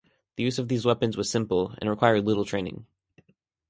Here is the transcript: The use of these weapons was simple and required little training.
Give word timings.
The 0.35 0.41
use 0.41 0.57
of 0.57 0.67
these 0.67 0.83
weapons 0.83 1.15
was 1.15 1.29
simple 1.29 1.75
and 1.77 1.87
required 1.87 2.25
little 2.25 2.43
training. 2.43 2.87